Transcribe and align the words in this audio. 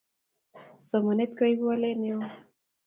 somanet 0.89 1.31
koipu 1.37 1.63
walet 1.69 1.97
neo 2.01 2.21